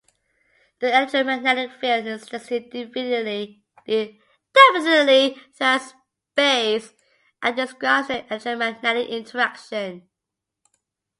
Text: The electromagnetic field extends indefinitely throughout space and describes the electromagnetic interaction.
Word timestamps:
The 0.79 0.87
electromagnetic 0.87 1.73
field 1.79 2.07
extends 2.07 2.47
indefinitely 2.49 3.63
throughout 3.85 5.77
space 5.77 6.93
and 7.43 7.55
describes 7.55 8.07
the 8.07 8.25
electromagnetic 8.27 9.09
interaction. 9.09 10.09